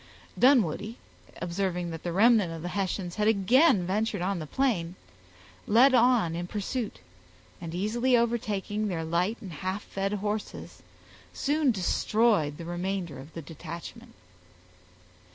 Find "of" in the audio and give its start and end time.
2.51-2.63, 13.19-13.33